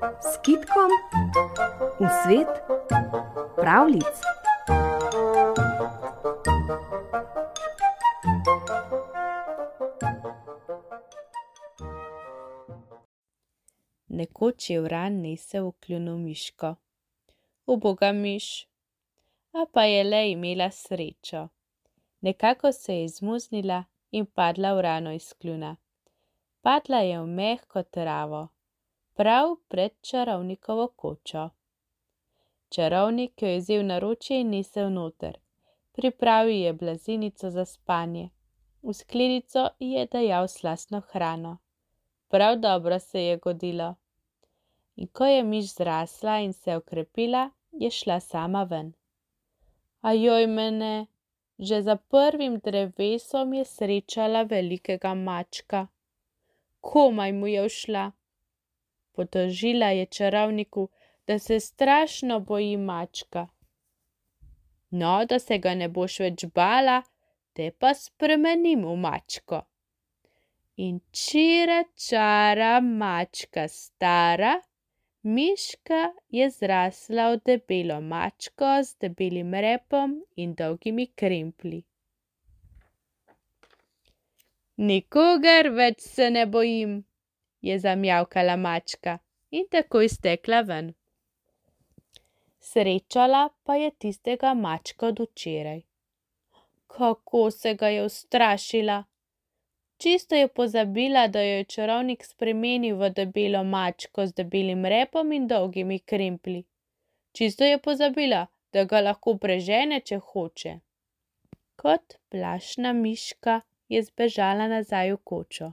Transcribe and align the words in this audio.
s 0.00 0.38
kitkom 0.42 0.90
v 2.00 2.08
svet 2.22 2.48
pravlic. 3.56 4.16
Nekoč 14.08 14.70
je 14.70 14.80
vran 14.80 15.20
nesel 15.20 15.68
v 15.68 15.72
kljunu 15.80 16.18
miško. 16.18 16.74
Uboga 17.66 18.12
miš, 18.12 18.68
a 19.52 19.66
pa 19.72 19.84
je 19.84 20.04
le 20.04 20.30
imela 20.30 20.70
srečo. 20.70 21.48
Nekako 22.20 22.72
se 22.72 22.94
je 22.94 23.04
izmuznila 23.04 23.84
in 24.10 24.26
padla 24.26 24.72
v 24.74 24.80
rano 24.80 25.12
iz 25.12 25.32
kljuna. 25.34 25.76
Padla 26.60 26.98
je 26.98 27.20
v 27.20 27.26
mehko 27.26 27.82
travo, 27.82 28.48
prav 29.20 29.56
pred 29.68 29.92
čarovnikovo 30.00 30.86
kočo. 30.96 31.48
Čarovnik 32.68 33.42
jo 33.42 33.48
je 33.48 33.58
vzel 33.58 33.82
na 33.86 33.98
ročje 33.98 34.40
in 34.40 34.50
nesel 34.50 34.92
noter. 34.92 35.34
Pripravil 35.92 36.56
je 36.56 36.72
blazinico 36.72 37.50
za 37.50 37.64
spanje. 37.64 38.30
V 38.82 38.94
skledico 38.94 39.66
je 39.78 40.06
dajal 40.06 40.48
slastno 40.48 41.02
hrano. 41.10 41.58
Prav 42.28 42.56
dobro 42.56 42.98
se 42.98 43.24
je 43.24 43.36
godilo. 43.36 43.94
In 44.96 45.06
ko 45.06 45.26
je 45.26 45.42
miš 45.42 45.74
zrasla 45.74 46.38
in 46.38 46.52
se 46.52 46.76
okrepila, 46.76 47.50
je 47.72 47.90
šla 47.90 48.20
sama 48.20 48.62
ven. 48.62 48.92
Ajoj 50.00 50.46
mene, 50.46 51.06
že 51.58 51.82
za 51.82 51.96
prvim 51.96 52.58
drevesom 52.58 53.52
je 53.52 53.64
srečala 53.64 54.42
velikega 54.42 55.14
mačka. 55.14 55.86
Komaj 56.80 57.32
mu 57.32 57.46
je 57.46 57.68
všla. 57.68 58.10
Potožila 59.20 59.86
je 59.86 60.06
čarovniku, 60.06 60.88
da 61.26 61.38
se 61.38 61.60
strašno 61.60 62.40
boji 62.40 62.76
mačka. 62.76 63.48
No, 64.90 65.24
da 65.24 65.38
se 65.38 65.58
ga 65.58 65.74
ne 65.74 65.88
boš 65.88 66.14
več 66.24 66.44
bala, 66.54 67.02
te 67.52 67.66
pa 67.70 67.90
spremenim 67.94 68.86
v 68.88 68.94
mačko. 69.02 69.58
In 70.86 71.02
čira 71.12 71.82
čara 72.06 72.70
mačka 72.80 73.66
stara, 73.68 74.54
miška 75.22 76.00
je 76.38 76.48
zrasla 76.56 77.28
v 77.34 77.42
debelo 77.50 78.00
mačko 78.00 78.72
z 78.88 78.96
debelim 79.04 79.52
repom 79.66 80.16
in 80.36 80.56
dolgimi 80.56 81.10
kremplji. 81.12 81.82
Nikogar 84.80 85.68
več 85.76 86.08
se 86.08 86.30
ne 86.32 86.48
bojim, 86.48 87.02
je 87.60 87.78
zamjavkala 87.78 88.56
mačka 88.56 89.18
in 89.50 89.66
takoj 89.70 90.08
stekla 90.08 90.60
ven. 90.60 90.94
Srečala 92.60 93.48
pa 93.64 93.74
je 93.74 93.90
tistega 93.90 94.54
mačka 94.54 95.06
od 95.06 95.20
včeraj. 95.20 95.80
Kako 96.86 97.50
se 97.50 97.74
ga 97.74 97.88
je 97.88 98.04
ustrašila! 98.04 99.04
Čisto 100.00 100.34
je 100.34 100.48
pozabila, 100.48 101.26
da 101.28 101.42
jo 101.42 101.56
je 101.56 101.64
čarovnik 101.64 102.24
spremenil 102.24 102.96
v 102.96 103.10
debelo 103.10 103.64
mačko 103.64 104.26
z 104.26 104.32
debelim 104.32 104.84
repom 104.84 105.32
in 105.32 105.48
dolgimi 105.48 105.98
kremplji. 105.98 106.64
Čisto 107.32 107.64
je 107.64 107.78
pozabila, 107.78 108.46
da 108.72 108.84
ga 108.84 109.00
lahko 109.00 109.34
prežene, 109.38 110.00
če 110.00 110.18
hoče. 110.18 110.72
Kot 111.76 112.16
plašna 112.28 112.92
miška 112.92 113.60
je 113.88 114.02
zbežala 114.02 114.68
nazaj 114.72 115.12
v 115.12 115.20
kočo. 115.24 115.72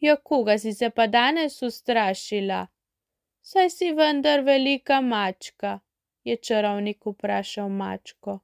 Ja, 0.00 0.16
koga 0.16 0.58
si 0.58 0.72
se 0.72 0.90
pa 0.90 1.06
danes 1.06 1.62
ustrašila? 1.62 2.66
Saj 3.42 3.70
si 3.70 3.92
vendar 3.92 4.40
velika 4.40 5.00
mačka, 5.00 5.78
je 6.24 6.36
čarovnik 6.36 7.06
vprašal 7.06 7.68
mačko. 7.68 8.38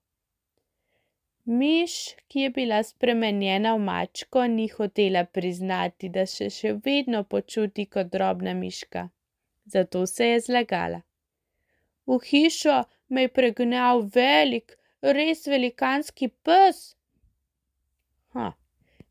Miš, 1.45 1.93
ki 2.29 2.41
je 2.41 2.51
bila 2.51 2.83
spremenjena 2.83 3.75
v 3.75 3.79
mačko, 3.79 4.47
ni 4.47 4.69
hotela 4.69 5.25
priznati, 5.25 6.09
da 6.09 6.27
se 6.27 6.51
še 6.51 6.73
vedno 6.85 7.23
počuti 7.25 7.87
kot 7.87 8.11
drobna 8.13 8.55
miška. 8.55 9.09
Zato 9.65 10.07
se 10.07 10.27
je 10.27 10.41
zlagala. 10.41 11.01
V 12.07 12.19
hišo 12.25 12.83
me 13.09 13.23
je 13.23 13.29
pregnal 13.29 14.03
velik, 14.15 14.77
res 15.03 15.47
velikanski 15.47 16.29
pes. 16.29 16.96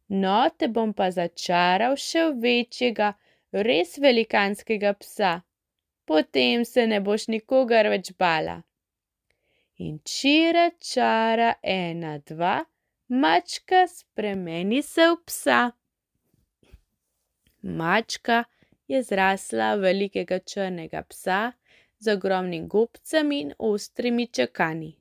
No, 0.09 0.49
te 0.57 0.67
bom 0.67 0.93
pa 0.93 1.09
začaral 1.11 1.95
še 1.97 2.27
v 2.29 2.37
večjega, 2.41 3.15
res 3.51 3.97
velikanskega 3.97 4.93
psa. 5.01 5.41
Potem 6.05 6.65
se 6.65 6.85
ne 6.85 6.99
boš 7.01 7.27
nikogar 7.33 7.89
več 7.89 8.11
bala. 8.19 8.61
In 9.81 9.97
čira 10.05 10.69
čara 10.79 11.55
ena, 11.61 12.19
dva, 12.19 12.61
mačka 13.09 13.87
spremeni 13.89 14.83
se 14.85 15.09
v 15.09 15.17
psa. 15.25 15.61
Mačka 17.63 18.43
je 18.87 19.01
zrasla 19.03 19.73
velikega 19.81 20.39
črnega 20.39 21.01
psa 21.09 21.53
z 21.97 22.13
ogromnim 22.13 22.67
gobcem 22.67 23.31
in 23.31 23.53
ostrimi 23.57 24.27
čakani. 24.27 24.93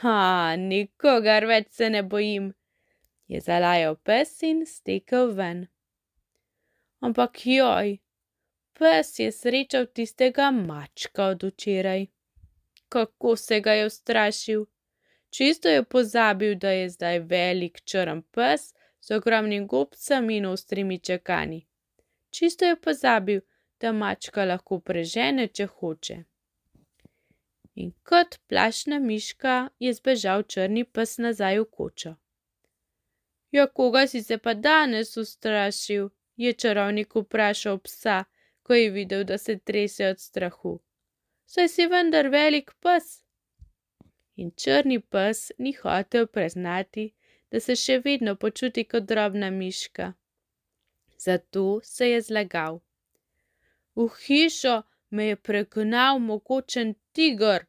Ha, 0.00 0.56
nikogar 0.56 1.44
več 1.46 1.68
se 1.76 1.90
ne 1.90 2.02
bojim, 2.02 2.54
je 3.26 3.40
zalajal 3.40 3.96
pes 3.96 4.42
in 4.42 4.66
stekel 4.66 5.32
ven. 5.34 5.66
Ampak 7.00 7.46
joj, 7.46 7.98
pes 8.78 9.18
je 9.18 9.32
srečal 9.32 9.86
tistega 9.86 10.50
mačka 10.50 11.26
od 11.34 11.42
včeraj. 11.42 12.06
Kako 12.88 13.36
se 13.36 13.60
ga 13.60 13.72
je 13.72 13.86
ustrašil! 13.86 14.64
Čisto 15.30 15.68
je 15.68 15.82
pozabil, 15.84 16.54
da 16.54 16.70
je 16.70 16.88
zdaj 16.88 17.18
velik 17.18 17.80
črn 17.84 18.22
pes 18.22 18.74
z 19.00 19.16
ogromnim 19.16 19.66
gobcem 19.66 20.30
in 20.30 20.46
ostrimi 20.46 20.98
čakani. 20.98 21.66
Čisto 22.30 22.64
je 22.64 22.76
pozabil, 22.76 23.40
da 23.80 23.92
mačka 23.92 24.44
lahko 24.44 24.78
prežene, 24.78 25.48
če 25.48 25.66
hoče. 25.66 26.16
In 27.74 27.90
kot 28.02 28.38
plašna 28.48 28.98
miška 28.98 29.68
je 29.78 29.94
zbežal 29.94 30.42
črni 30.42 30.84
pes 30.84 31.18
nazaj 31.18 31.58
v 31.58 31.66
kočo. 31.70 32.14
Ja, 33.54 33.66
koga 33.66 34.06
si 34.10 34.22
se 34.22 34.38
pa 34.38 34.54
danes 34.54 35.16
ustrašil? 35.16 36.08
je 36.36 36.52
čarovnik 36.52 37.14
vprašal 37.14 37.78
psa, 37.78 38.24
ko 38.62 38.74
je 38.74 38.90
videl, 38.90 39.24
da 39.24 39.38
se 39.38 39.58
trese 39.58 40.08
od 40.08 40.20
strahu. 40.20 40.80
Saj 41.46 41.68
si 41.68 41.86
vendar 41.86 42.28
velik 42.28 42.72
pes. 42.80 43.22
In 44.36 44.50
črni 44.50 45.00
pes 45.00 45.52
ni 45.58 45.72
hotel 45.72 46.26
priznati, 46.26 47.12
da 47.50 47.60
se 47.60 47.76
še 47.76 48.00
vedno 48.04 48.34
počuti 48.36 48.84
kot 48.84 49.06
drobna 49.06 49.50
miška. 49.50 50.12
Zato 51.18 51.80
se 51.84 52.10
je 52.10 52.20
zlagal. 52.20 52.80
V 53.94 54.08
hišo 54.26 54.82
me 55.10 55.26
je 55.26 55.36
pregnal 55.36 56.18
mogočen 56.18 56.94
tiger. 57.12 57.66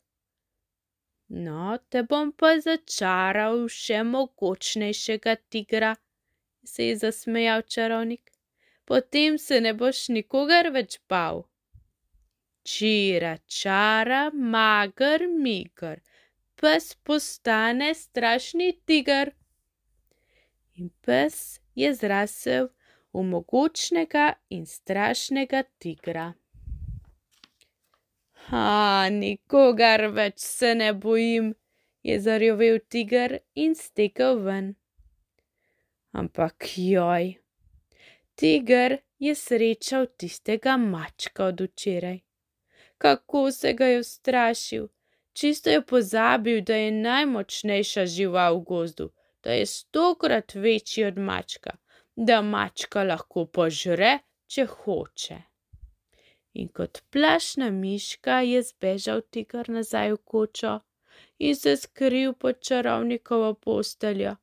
No, 1.28 1.78
te 1.90 2.04
bom 2.04 2.32
pa 2.32 2.54
začaral 2.62 3.66
še 3.74 4.04
mogočnejšega 4.06 5.36
tigra, 5.50 5.96
se 6.64 6.90
je 6.90 6.98
zasmejal 7.02 7.62
čarovnik. 7.62 8.32
Potem 8.86 9.38
se 9.38 9.62
ne 9.62 9.74
boš 9.74 10.10
nikogar 10.10 10.70
več 10.70 11.00
bal. 11.10 11.48
Čira 12.66 13.38
čara, 13.48 14.30
magar 14.34 15.26
migar, 15.28 16.02
pes 16.62 16.94
postane 17.04 17.94
strašni 17.94 18.72
tiger. 18.86 19.34
In 20.78 20.92
pes 21.02 21.60
je 21.74 21.94
zrasel 21.94 22.70
v 23.14 23.26
mogočnega 23.34 24.34
in 24.50 24.66
strašnega 24.66 25.64
tigra. 25.80 26.34
Ha, 28.46 29.10
nikogar 29.10 30.04
več 30.14 30.44
se 30.46 30.76
ne 30.78 30.92
bojim, 30.94 31.54
je 32.06 32.18
zarjovel 32.22 32.78
tiger 32.94 33.40
in 33.64 33.74
stekel 33.80 34.44
ven. 34.46 34.68
Ampak 36.22 36.68
joj, 36.78 37.32
tiger 38.38 39.00
je 39.28 39.34
srečal 39.40 40.06
tistega 40.22 40.76
mačka 40.78 41.48
od 41.54 41.64
včeraj. 41.66 42.20
Kako 43.02 43.42
se 43.52 43.74
ga 43.74 43.90
je 43.94 44.04
ustrašil, 44.04 44.86
čisto 45.34 45.74
je 45.74 45.82
pozabil, 45.82 46.62
da 46.62 46.78
je 46.84 46.94
najmočnejša 47.00 48.06
žival 48.06 48.60
v 48.60 48.64
gozdu, 48.70 49.10
da 49.44 49.58
je 49.58 49.66
stokrat 49.66 50.54
večji 50.54 51.10
od 51.10 51.18
mačka, 51.18 51.76
da 52.16 52.42
mačka 52.42 53.04
lahko 53.04 53.50
požre, 53.50 54.20
če 54.48 54.70
hoče 54.78 55.42
in 56.62 56.68
kot 56.78 57.02
plašna 57.12 57.70
miška 57.84 58.40
je 58.52 58.62
zbežal 58.70 59.22
tiger 59.32 59.70
nazaj 59.78 60.14
v 60.16 60.20
kočo 60.32 60.74
in 61.48 61.56
se 61.62 61.76
skril 61.84 62.34
pod 62.34 62.62
čarovnikovo 62.68 63.54
posteljo. 63.54 64.36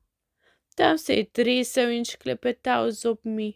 Tam 0.76 0.98
se 0.98 1.14
je 1.18 1.24
tresel 1.24 1.90
in 1.98 2.04
šklepetal 2.04 2.90
z 2.90 3.00
zobmi. 3.02 3.50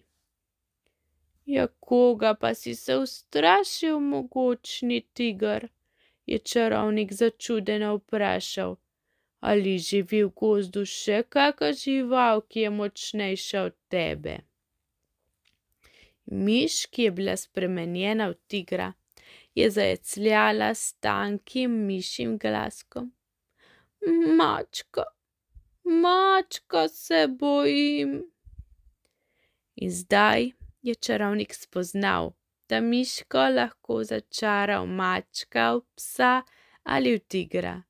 Ja, 1.47 1.67
koga 1.81 2.35
pa 2.35 2.55
si 2.55 2.75
se 2.75 2.97
ustrašil, 2.97 4.01
mogočni 4.01 5.01
tiger? 5.15 5.69
je 6.27 6.39
čarovnik 6.39 7.13
začudeno 7.13 7.95
vprašal. 7.97 8.77
Ali 9.41 9.79
živi 9.79 10.25
v 10.25 10.33
gozdu 10.35 10.83
še 10.89 11.23
kakšna 11.23 11.73
žival, 11.83 12.43
ki 12.51 12.61
je 12.61 12.71
močnejša 12.71 13.63
od 13.69 13.77
tebe? 13.89 14.39
Miš, 16.27 16.87
ki 16.87 17.03
je 17.03 17.11
bila 17.11 17.37
spremenjena 17.37 18.29
v 18.29 18.35
tigra, 18.47 18.93
je 19.55 19.71
zajecljala 19.71 20.75
s 20.75 20.93
tankim 20.93 21.71
mišjim 21.87 22.39
glaskom. 22.39 23.13
Mačka, 24.37 25.05
mačka 25.85 26.89
se 26.89 27.27
bojim. 27.29 28.25
In 29.77 29.91
zdaj 29.91 30.51
je 30.83 30.95
čarovnik 30.95 31.55
spoznal, 31.55 32.33
da 32.69 32.81
miško 32.81 33.39
lahko 33.39 34.05
začara 34.05 34.81
v 34.83 34.87
mačka, 34.87 35.75
v 35.75 35.81
psa 35.97 36.43
ali 36.83 37.15
v 37.17 37.19
tigra, 37.29 37.83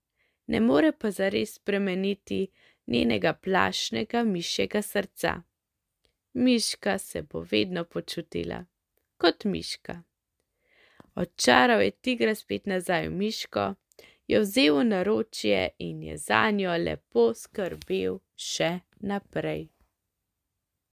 ne 0.47 0.61
more 0.61 0.93
pa 0.93 1.11
zares 1.11 1.55
spremeniti 1.55 2.47
njenega 2.87 3.33
plašnega 3.33 4.23
mišjega 4.25 4.83
srca. 4.83 5.43
Miška 6.39 6.99
se 6.99 7.23
bo 7.23 7.41
vedno 7.51 7.85
počutila 7.85 8.65
kot 9.17 9.45
miška. 9.45 10.03
Odčaral 11.15 11.83
je 11.83 11.91
tigra 11.91 12.35
spet 12.35 12.67
nazaj 12.67 13.09
v 13.09 13.13
miško, 13.13 13.65
jo 14.29 14.41
vzel 14.41 14.77
v 14.79 14.85
naročje 14.85 15.69
in 15.79 16.03
je 16.03 16.19
za 16.19 16.51
njo 16.51 16.77
lepo 16.77 17.31
skrbel 17.35 18.19
še 18.37 18.71
naprej. 19.01 19.76